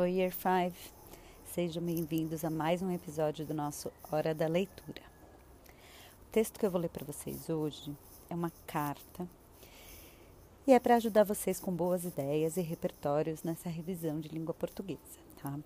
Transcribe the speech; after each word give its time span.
Oi, 0.00 0.12
Year 0.12 0.32
5. 0.32 0.76
Sejam 1.52 1.82
bem-vindos 1.82 2.44
a 2.44 2.50
mais 2.50 2.80
um 2.82 2.92
episódio 2.92 3.44
do 3.44 3.52
nosso 3.52 3.90
Hora 4.12 4.32
da 4.32 4.46
Leitura. 4.46 5.02
O 6.22 6.30
texto 6.30 6.56
que 6.56 6.64
eu 6.64 6.70
vou 6.70 6.80
ler 6.80 6.88
para 6.88 7.04
vocês 7.04 7.50
hoje 7.50 7.92
é 8.30 8.34
uma 8.36 8.52
carta 8.64 9.26
e 10.64 10.72
é 10.72 10.78
para 10.78 10.94
ajudar 10.94 11.24
vocês 11.24 11.58
com 11.58 11.72
boas 11.72 12.04
ideias 12.04 12.56
e 12.56 12.60
repertórios 12.60 13.42
nessa 13.42 13.68
revisão 13.68 14.20
de 14.20 14.28
língua 14.28 14.54
portuguesa, 14.54 15.18
tá? 15.42 15.58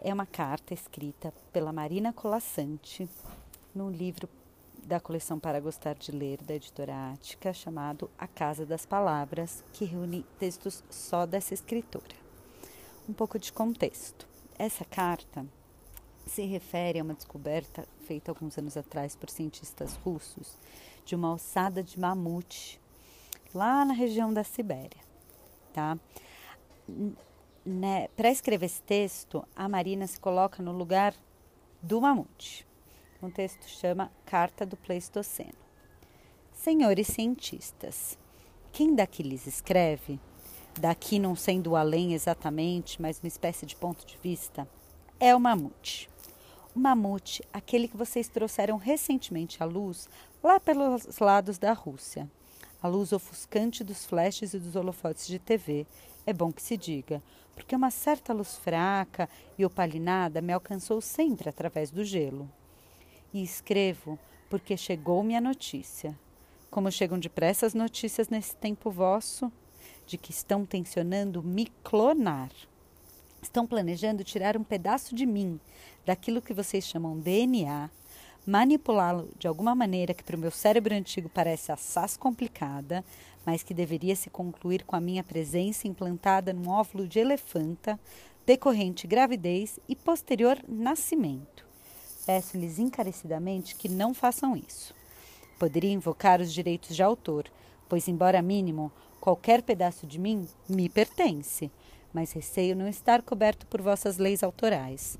É 0.00 0.12
uma 0.12 0.26
carta 0.26 0.74
escrita 0.74 1.32
pela 1.52 1.72
Marina 1.72 2.12
Colassante 2.12 3.08
no 3.72 3.88
livro 3.88 4.28
da 4.82 4.98
coleção 4.98 5.38
Para 5.38 5.60
Gostar 5.60 5.94
de 5.94 6.10
Ler, 6.10 6.42
da 6.42 6.56
editora 6.56 7.12
Ática, 7.12 7.52
chamado 7.52 8.10
A 8.18 8.26
Casa 8.26 8.66
das 8.66 8.84
Palavras, 8.84 9.62
que 9.72 9.84
reúne 9.84 10.26
textos 10.40 10.82
só 10.90 11.24
dessa 11.24 11.54
escritora 11.54 12.29
um 13.10 13.12
pouco 13.12 13.40
de 13.40 13.52
contexto. 13.52 14.26
Essa 14.56 14.84
carta 14.84 15.44
se 16.24 16.42
refere 16.42 17.00
a 17.00 17.02
uma 17.02 17.14
descoberta 17.14 17.84
feita 18.06 18.30
alguns 18.30 18.56
anos 18.56 18.76
atrás 18.76 19.16
por 19.16 19.28
cientistas 19.28 19.96
russos 19.96 20.56
de 21.04 21.16
uma 21.16 21.32
ossada 21.32 21.82
de 21.82 21.98
mamute 21.98 22.80
lá 23.52 23.84
na 23.84 23.92
região 23.92 24.32
da 24.32 24.44
Sibéria, 24.44 25.00
tá? 25.72 25.98
Né, 27.66 28.06
Para 28.16 28.30
escrever 28.30 28.66
esse 28.66 28.80
texto, 28.82 29.44
a 29.56 29.68
Marina 29.68 30.06
se 30.06 30.20
coloca 30.20 30.62
no 30.62 30.70
lugar 30.70 31.12
do 31.82 32.00
mamute. 32.00 32.64
O 33.20 33.28
texto 33.28 33.68
chama 33.68 34.12
Carta 34.24 34.64
do 34.64 34.76
Pleistoceno. 34.76 35.58
Senhores 36.52 37.08
cientistas, 37.08 38.16
quem 38.70 38.94
daqui 38.94 39.24
lhes 39.24 39.48
escreve 39.48 40.20
daqui 40.78 41.18
não 41.18 41.34
sendo 41.34 41.76
além 41.76 42.14
exatamente, 42.14 43.00
mas 43.00 43.18
uma 43.18 43.28
espécie 43.28 43.66
de 43.66 43.76
ponto 43.76 44.06
de 44.06 44.16
vista, 44.22 44.68
é 45.18 45.34
o 45.34 45.40
mamute. 45.40 46.08
O 46.74 46.78
mamute, 46.78 47.42
aquele 47.52 47.88
que 47.88 47.96
vocês 47.96 48.28
trouxeram 48.28 48.76
recentemente 48.76 49.62
à 49.62 49.66
luz, 49.66 50.08
lá 50.42 50.60
pelos 50.60 51.18
lados 51.18 51.58
da 51.58 51.72
Rússia. 51.72 52.30
A 52.82 52.88
luz 52.88 53.12
ofuscante 53.12 53.84
dos 53.84 54.06
flashes 54.06 54.54
e 54.54 54.58
dos 54.58 54.76
holofotes 54.76 55.26
de 55.26 55.38
TV, 55.38 55.86
é 56.26 56.32
bom 56.32 56.52
que 56.52 56.62
se 56.62 56.76
diga, 56.76 57.22
porque 57.54 57.76
uma 57.76 57.90
certa 57.90 58.32
luz 58.32 58.56
fraca 58.56 59.28
e 59.58 59.64
opalinada 59.64 60.40
me 60.40 60.52
alcançou 60.52 61.00
sempre 61.00 61.48
através 61.48 61.90
do 61.90 62.04
gelo. 62.04 62.50
E 63.34 63.42
escrevo 63.42 64.18
porque 64.48 64.76
chegou-me 64.76 65.36
a 65.36 65.40
notícia. 65.40 66.18
Como 66.70 66.90
chegam 66.90 67.18
depressa 67.18 67.66
as 67.66 67.74
notícias 67.74 68.28
nesse 68.28 68.56
tempo 68.56 68.90
vosso, 68.90 69.52
de 70.10 70.18
que 70.18 70.32
estão 70.32 70.66
tensionando 70.66 71.40
me 71.40 71.66
clonar. 71.84 72.50
Estão 73.40 73.64
planejando 73.66 74.24
tirar 74.24 74.56
um 74.56 74.64
pedaço 74.64 75.14
de 75.14 75.24
mim, 75.24 75.58
daquilo 76.04 76.42
que 76.42 76.52
vocês 76.52 76.84
chamam 76.84 77.18
DNA, 77.18 77.88
manipulá-lo 78.44 79.30
de 79.38 79.46
alguma 79.46 79.74
maneira 79.74 80.12
que 80.12 80.24
para 80.24 80.36
o 80.36 80.38
meu 80.38 80.50
cérebro 80.50 80.92
antigo 80.92 81.28
parece 81.28 81.70
assaz 81.70 82.16
complicada, 82.16 83.04
mas 83.46 83.62
que 83.62 83.72
deveria 83.72 84.16
se 84.16 84.28
concluir 84.28 84.82
com 84.84 84.96
a 84.96 85.00
minha 85.00 85.22
presença 85.22 85.86
implantada 85.86 86.52
num 86.52 86.68
óvulo 86.68 87.06
de 87.06 87.20
elefanta, 87.20 87.98
decorrente 88.44 89.06
gravidez 89.06 89.78
e 89.88 89.94
posterior 89.94 90.58
nascimento. 90.68 91.64
Peço-lhes 92.26 92.78
encarecidamente 92.80 93.76
que 93.76 93.88
não 93.88 94.12
façam 94.12 94.56
isso. 94.56 94.92
Poderia 95.58 95.92
invocar 95.92 96.40
os 96.40 96.52
direitos 96.52 96.96
de 96.96 97.02
autor, 97.02 97.44
pois, 97.88 98.08
embora 98.08 98.42
mínimo, 98.42 98.90
Qualquer 99.20 99.62
pedaço 99.62 100.06
de 100.06 100.18
mim 100.18 100.48
me 100.66 100.88
pertence, 100.88 101.70
mas 102.12 102.32
receio 102.32 102.74
não 102.74 102.88
estar 102.88 103.20
coberto 103.20 103.66
por 103.66 103.82
vossas 103.82 104.16
leis 104.16 104.42
autorais. 104.42 105.18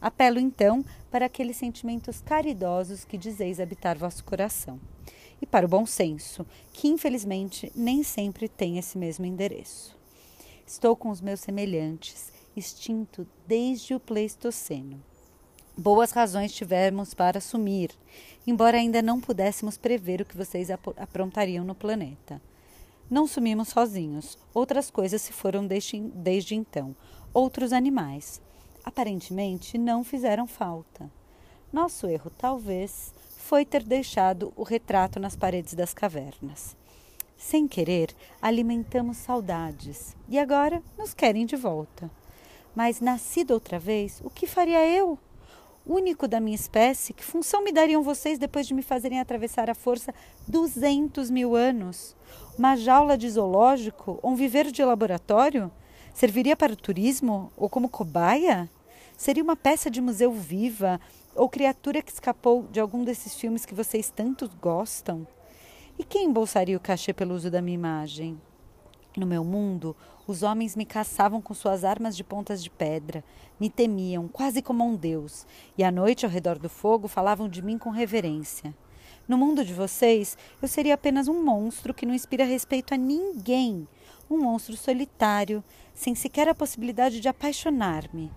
Apelo 0.00 0.38
então 0.38 0.84
para 1.10 1.26
aqueles 1.26 1.56
sentimentos 1.56 2.22
caridosos 2.22 3.04
que 3.04 3.18
dizeis 3.18 3.60
habitar 3.60 3.98
vosso 3.98 4.24
coração, 4.24 4.80
e 5.42 5.46
para 5.46 5.66
o 5.66 5.68
bom 5.68 5.84
senso, 5.84 6.46
que 6.72 6.88
infelizmente 6.88 7.70
nem 7.74 8.02
sempre 8.02 8.48
tem 8.48 8.78
esse 8.78 8.96
mesmo 8.96 9.26
endereço. 9.26 9.94
Estou 10.66 10.96
com 10.96 11.10
os 11.10 11.20
meus 11.20 11.40
semelhantes, 11.40 12.32
extinto 12.56 13.26
desde 13.46 13.94
o 13.94 14.00
Pleistoceno. 14.00 15.02
Boas 15.76 16.12
razões 16.12 16.54
tivemos 16.54 17.12
para 17.12 17.38
assumir, 17.38 17.90
embora 18.46 18.78
ainda 18.78 19.02
não 19.02 19.20
pudéssemos 19.20 19.76
prever 19.76 20.22
o 20.22 20.24
que 20.24 20.36
vocês 20.36 20.70
aprontariam 20.70 21.64
no 21.64 21.74
planeta. 21.74 22.40
Não 23.10 23.26
sumimos 23.26 23.68
sozinhos. 23.68 24.38
Outras 24.52 24.90
coisas 24.90 25.20
se 25.22 25.32
foram 25.32 25.66
desde, 25.66 26.00
desde 26.00 26.54
então. 26.54 26.96
Outros 27.32 27.72
animais. 27.72 28.40
Aparentemente 28.84 29.78
não 29.78 30.02
fizeram 30.02 30.46
falta. 30.46 31.10
Nosso 31.72 32.06
erro, 32.06 32.30
talvez, 32.36 33.12
foi 33.36 33.64
ter 33.64 33.82
deixado 33.82 34.52
o 34.56 34.62
retrato 34.62 35.20
nas 35.20 35.36
paredes 35.36 35.74
das 35.74 35.92
cavernas. 35.92 36.76
Sem 37.36 37.68
querer, 37.68 38.14
alimentamos 38.40 39.18
saudades 39.18 40.16
e 40.28 40.38
agora 40.38 40.82
nos 40.96 41.12
querem 41.12 41.44
de 41.44 41.56
volta. 41.56 42.10
Mas 42.74 43.00
nascido 43.00 43.52
outra 43.52 43.78
vez, 43.78 44.20
o 44.24 44.30
que 44.30 44.46
faria 44.46 44.88
eu? 44.88 45.18
Único 45.86 46.26
da 46.26 46.40
minha 46.40 46.54
espécie, 46.54 47.12
que 47.12 47.24
função 47.24 47.62
me 47.62 47.72
dariam 47.72 48.02
vocês 48.02 48.38
depois 48.38 48.66
de 48.66 48.74
me 48.74 48.82
fazerem 48.82 49.20
atravessar 49.20 49.68
a 49.68 49.74
força 49.74 50.14
200 50.48 51.30
mil 51.30 51.54
anos? 51.54 52.16
Uma 52.58 52.76
jaula 52.76 53.18
de 53.18 53.28
zoológico 53.28 54.18
ou 54.22 54.32
um 54.32 54.34
viveiro 54.34 54.72
de 54.72 54.82
laboratório? 54.84 55.70
Serviria 56.14 56.56
para 56.56 56.72
o 56.72 56.76
turismo 56.76 57.52
ou 57.56 57.68
como 57.68 57.88
cobaia? 57.88 58.70
Seria 59.16 59.42
uma 59.42 59.56
peça 59.56 59.90
de 59.90 60.00
museu 60.00 60.32
viva 60.32 61.00
ou 61.34 61.48
criatura 61.48 62.00
que 62.00 62.12
escapou 62.12 62.64
de 62.70 62.80
algum 62.80 63.04
desses 63.04 63.34
filmes 63.34 63.66
que 63.66 63.74
vocês 63.74 64.10
tanto 64.10 64.50
gostam? 64.60 65.26
E 65.98 66.04
quem 66.04 66.26
embolsaria 66.26 66.76
o 66.76 66.80
cachê 66.80 67.12
pelo 67.12 67.34
uso 67.34 67.50
da 67.50 67.60
minha 67.60 67.74
imagem? 67.74 68.40
No 69.16 69.26
meu 69.26 69.44
mundo, 69.44 69.94
os 70.26 70.42
homens 70.42 70.74
me 70.74 70.84
caçavam 70.84 71.40
com 71.40 71.54
suas 71.54 71.84
armas 71.84 72.16
de 72.16 72.24
pontas 72.24 72.62
de 72.62 72.68
pedra, 72.68 73.22
me 73.60 73.70
temiam, 73.70 74.26
quase 74.26 74.60
como 74.60 74.84
um 74.84 74.96
deus, 74.96 75.46
e 75.78 75.84
à 75.84 75.92
noite, 75.92 76.26
ao 76.26 76.32
redor 76.32 76.58
do 76.58 76.68
fogo, 76.68 77.06
falavam 77.06 77.48
de 77.48 77.62
mim 77.62 77.78
com 77.78 77.90
reverência. 77.90 78.74
No 79.28 79.38
mundo 79.38 79.64
de 79.64 79.72
vocês, 79.72 80.36
eu 80.60 80.66
seria 80.66 80.94
apenas 80.94 81.28
um 81.28 81.44
monstro 81.44 81.94
que 81.94 82.04
não 82.04 82.12
inspira 82.12 82.44
respeito 82.44 82.92
a 82.92 82.96
ninguém, 82.96 83.86
um 84.28 84.38
monstro 84.38 84.76
solitário, 84.76 85.62
sem 85.94 86.16
sequer 86.16 86.48
a 86.48 86.54
possibilidade 86.54 87.20
de 87.20 87.28
apaixonar-me 87.28 88.32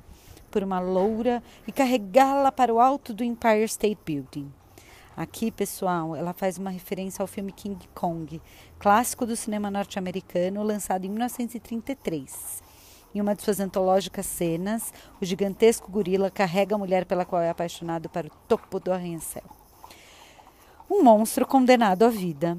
por 0.51 0.63
uma 0.63 0.79
loura 0.79 1.41
e 1.67 1.71
carregá-la 1.71 2.51
para 2.51 2.73
o 2.73 2.79
alto 2.79 3.13
do 3.13 3.23
Empire 3.23 3.63
State 3.63 3.99
Building. 4.05 4.51
Aqui, 5.17 5.49
pessoal, 5.49 6.15
ela 6.15 6.31
faz 6.31 6.59
uma 6.59 6.69
referência 6.69 7.23
ao 7.23 7.27
filme 7.27 7.51
King 7.51 7.89
Kong, 7.95 8.39
clássico 8.77 9.25
do 9.25 9.35
cinema 9.35 9.71
norte-americano, 9.71 10.61
lançado 10.61 11.05
em 11.05 11.09
1933. 11.09 12.61
Em 13.15 13.19
uma 13.19 13.33
de 13.33 13.41
suas 13.41 13.59
antológicas 13.59 14.27
cenas, 14.27 14.93
o 15.19 15.25
gigantesco 15.25 15.89
gorila 15.91 16.29
carrega 16.29 16.75
a 16.75 16.77
mulher 16.77 17.03
pela 17.03 17.25
qual 17.25 17.41
é 17.41 17.49
apaixonado 17.49 18.07
para 18.07 18.27
o 18.27 18.31
topo 18.47 18.79
do 18.79 18.93
arranha-céu. 18.93 19.41
Um 20.87 21.01
monstro 21.01 21.47
condenado 21.47 22.03
à 22.03 22.09
vida. 22.09 22.55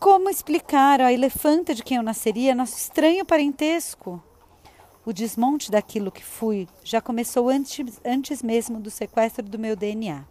Como 0.00 0.30
explicar 0.30 1.02
à 1.02 1.12
elefanta 1.12 1.74
de 1.74 1.82
quem 1.82 1.98
eu 1.98 2.02
nasceria 2.02 2.54
nosso 2.54 2.78
estranho 2.78 3.22
parentesco? 3.26 4.22
O 5.04 5.12
desmonte 5.12 5.70
daquilo 5.70 6.10
que 6.10 6.24
fui 6.24 6.66
já 6.82 7.02
começou 7.02 7.50
antes, 7.50 8.00
antes 8.02 8.42
mesmo 8.42 8.80
do 8.80 8.90
sequestro 8.90 9.44
do 9.44 9.58
meu 9.58 9.76
DNA 9.76 10.24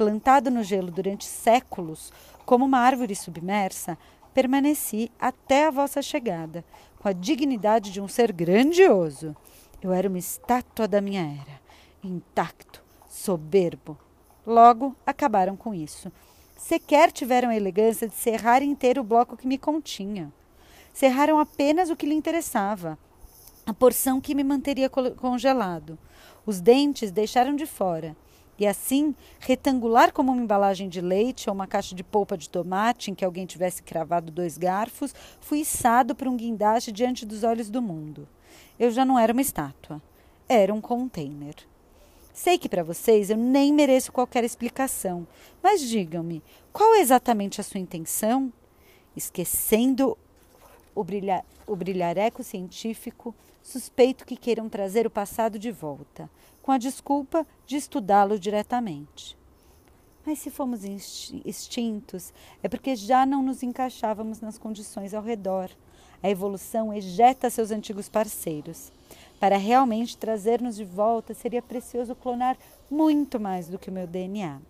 plantado 0.00 0.50
no 0.50 0.62
gelo 0.62 0.90
durante 0.90 1.26
séculos, 1.26 2.10
como 2.46 2.64
uma 2.64 2.78
árvore 2.78 3.14
submersa, 3.14 3.98
permaneci 4.32 5.12
até 5.20 5.66
a 5.66 5.70
vossa 5.70 6.00
chegada, 6.00 6.64
com 6.98 7.06
a 7.06 7.12
dignidade 7.12 7.92
de 7.92 8.00
um 8.00 8.08
ser 8.08 8.32
grandioso. 8.32 9.36
Eu 9.82 9.92
era 9.92 10.08
uma 10.08 10.16
estátua 10.16 10.88
da 10.88 11.02
minha 11.02 11.20
era, 11.20 11.60
intacto, 12.02 12.82
soberbo. 13.10 13.98
Logo, 14.46 14.96
acabaram 15.04 15.54
com 15.54 15.74
isso. 15.74 16.10
Sequer 16.56 17.12
tiveram 17.12 17.50
a 17.50 17.56
elegância 17.56 18.08
de 18.08 18.14
cerrar 18.14 18.62
inteiro 18.62 19.02
o 19.02 19.04
bloco 19.04 19.36
que 19.36 19.46
me 19.46 19.58
continha. 19.58 20.32
Cerraram 20.94 21.38
apenas 21.38 21.90
o 21.90 21.96
que 21.96 22.06
lhe 22.06 22.14
interessava, 22.14 22.98
a 23.66 23.74
porção 23.74 24.18
que 24.18 24.34
me 24.34 24.44
manteria 24.44 24.88
congelado. 24.88 25.98
Os 26.46 26.58
dentes 26.58 27.10
deixaram 27.10 27.54
de 27.54 27.66
fora 27.66 28.16
e 28.60 28.66
assim, 28.66 29.14
retangular 29.38 30.12
como 30.12 30.30
uma 30.30 30.42
embalagem 30.42 30.86
de 30.86 31.00
leite 31.00 31.48
ou 31.48 31.54
uma 31.54 31.66
caixa 31.66 31.94
de 31.94 32.04
polpa 32.04 32.36
de 32.36 32.46
tomate 32.46 33.10
em 33.10 33.14
que 33.14 33.24
alguém 33.24 33.46
tivesse 33.46 33.82
cravado 33.82 34.30
dois 34.30 34.58
garfos, 34.58 35.14
fui 35.40 35.60
içado 35.60 36.14
para 36.14 36.28
um 36.28 36.36
guindaste 36.36 36.92
diante 36.92 37.24
dos 37.24 37.42
olhos 37.42 37.70
do 37.70 37.80
mundo. 37.80 38.28
Eu 38.78 38.90
já 38.90 39.02
não 39.02 39.18
era 39.18 39.32
uma 39.32 39.40
estátua, 39.40 40.02
era 40.46 40.74
um 40.74 40.80
container. 40.80 41.54
Sei 42.34 42.58
que 42.58 42.68
para 42.68 42.82
vocês 42.82 43.30
eu 43.30 43.36
nem 43.38 43.72
mereço 43.72 44.12
qualquer 44.12 44.44
explicação, 44.44 45.26
mas 45.62 45.80
digam-me, 45.80 46.42
qual 46.70 46.94
é 46.96 47.00
exatamente 47.00 47.62
a 47.62 47.64
sua 47.64 47.80
intenção? 47.80 48.52
Esquecendo 49.16 50.18
o, 50.94 51.04
brilha, 51.04 51.44
o 51.66 51.76
brilhareco 51.76 52.42
científico, 52.42 53.34
suspeito 53.62 54.24
que 54.24 54.36
queiram 54.36 54.68
trazer 54.68 55.06
o 55.06 55.10
passado 55.10 55.58
de 55.58 55.70
volta, 55.70 56.30
com 56.62 56.72
a 56.72 56.78
desculpa 56.78 57.46
de 57.66 57.76
estudá-lo 57.76 58.38
diretamente. 58.38 59.36
Mas 60.24 60.38
se 60.38 60.50
fomos 60.50 60.80
extintos, 60.84 62.32
é 62.62 62.68
porque 62.68 62.94
já 62.94 63.24
não 63.24 63.42
nos 63.42 63.62
encaixávamos 63.62 64.40
nas 64.40 64.58
condições 64.58 65.14
ao 65.14 65.22
redor. 65.22 65.70
A 66.22 66.28
evolução 66.28 66.92
ejeta 66.92 67.48
seus 67.48 67.70
antigos 67.70 68.08
parceiros. 68.08 68.92
Para 69.38 69.56
realmente 69.56 70.18
trazer-nos 70.18 70.76
de 70.76 70.84
volta, 70.84 71.32
seria 71.32 71.62
precioso 71.62 72.14
clonar 72.14 72.58
muito 72.90 73.40
mais 73.40 73.68
do 73.68 73.78
que 73.78 73.88
o 73.88 73.92
meu 73.92 74.06
DNA. 74.06 74.60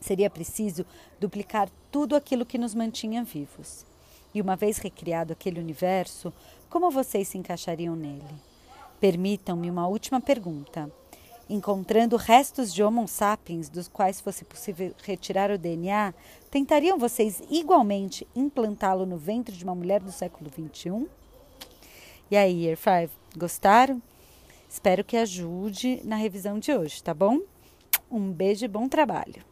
Seria 0.00 0.28
preciso 0.28 0.84
duplicar 1.20 1.70
tudo 1.92 2.16
aquilo 2.16 2.44
que 2.44 2.58
nos 2.58 2.74
mantinha 2.74 3.22
vivos. 3.22 3.86
E 4.34 4.40
uma 4.40 4.56
vez 4.56 4.78
recriado 4.78 5.32
aquele 5.32 5.60
universo, 5.60 6.32
como 6.70 6.90
vocês 6.90 7.28
se 7.28 7.36
encaixariam 7.36 7.94
nele? 7.94 8.24
Permitam-me 8.98 9.70
uma 9.70 9.86
última 9.86 10.20
pergunta. 10.20 10.90
Encontrando 11.50 12.16
restos 12.16 12.72
de 12.72 12.82
Homo 12.82 13.06
sapiens 13.06 13.68
dos 13.68 13.88
quais 13.88 14.20
fosse 14.20 14.44
possível 14.44 14.94
retirar 15.02 15.50
o 15.50 15.58
DNA, 15.58 16.14
tentariam 16.50 16.98
vocês 16.98 17.42
igualmente 17.50 18.26
implantá-lo 18.34 19.04
no 19.04 19.18
ventre 19.18 19.54
de 19.54 19.64
uma 19.64 19.74
mulher 19.74 20.00
do 20.00 20.12
século 20.12 20.50
XXI? 20.50 21.06
E 22.30 22.36
aí, 22.36 22.64
Year 22.64 22.78
5, 22.78 23.12
gostaram? 23.36 24.00
Espero 24.66 25.04
que 25.04 25.18
ajude 25.18 26.00
na 26.04 26.16
revisão 26.16 26.58
de 26.58 26.72
hoje, 26.72 27.02
tá 27.02 27.12
bom? 27.12 27.40
Um 28.10 28.32
beijo 28.32 28.64
e 28.64 28.68
bom 28.68 28.88
trabalho! 28.88 29.51